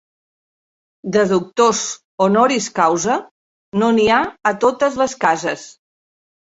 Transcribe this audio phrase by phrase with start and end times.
[1.17, 1.83] De doctors
[2.27, 3.21] honoris causa
[3.83, 5.73] no n'hi ha a totes les cases.